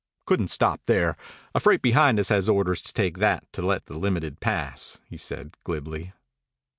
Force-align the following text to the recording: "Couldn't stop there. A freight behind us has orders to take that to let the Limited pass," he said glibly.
"Couldn't 0.25 0.47
stop 0.47 0.81
there. 0.87 1.15
A 1.53 1.59
freight 1.59 1.83
behind 1.83 2.19
us 2.19 2.29
has 2.29 2.49
orders 2.49 2.81
to 2.81 2.91
take 2.91 3.19
that 3.19 3.45
to 3.53 3.61
let 3.61 3.85
the 3.85 3.93
Limited 3.93 4.39
pass," 4.39 4.99
he 5.07 5.15
said 5.15 5.55
glibly. 5.63 6.11